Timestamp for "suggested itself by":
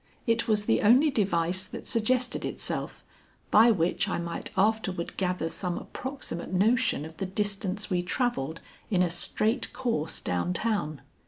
1.87-3.69